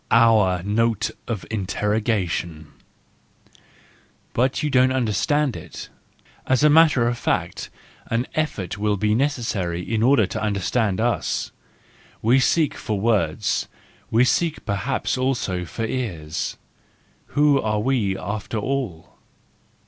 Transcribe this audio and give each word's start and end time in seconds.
Our 0.09 0.63
Note 0.63 1.11
of 1.27 1.45
Interrogation 1.51 2.73
.—But 4.33 4.63
you 4.63 4.71
don't 4.71 4.89
under¬ 4.89 5.13
stand 5.13 5.55
it? 5.55 5.89
As 6.47 6.63
a 6.63 6.71
matter 6.71 7.07
of 7.07 7.19
fact, 7.19 7.69
an 8.07 8.25
effort 8.33 8.79
will 8.79 8.97
be 8.97 9.09
WE 9.13 9.19
FEARLESS 9.19 9.37
ONES 9.37 9.51
283 9.51 9.81
necessary 9.83 9.95
in 9.97 10.01
order 10.01 10.25
to 10.25 10.41
understand 10.41 10.99
us. 10.99 11.51
We 12.23 12.39
seek 12.39 12.73
for 12.73 12.99
words; 12.99 13.67
we 14.09 14.23
seek 14.25 14.65
perhaps 14.65 15.19
also 15.19 15.65
for 15.65 15.85
ears. 15.85 16.57
Who 17.37 17.61
are 17.61 17.79
we 17.79 18.17
after 18.17 18.57
all 18.57 19.19